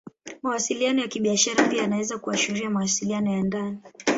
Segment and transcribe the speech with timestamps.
[0.41, 3.77] Mawasiliano ya Kibiashara pia yanaweza kuashiria mawasiliano ya ndani.